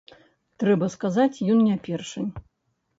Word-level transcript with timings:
Трэба 0.63 0.89
сказаць, 0.95 1.41
ён 1.57 1.65
не 1.69 1.79
першы. 1.87 2.29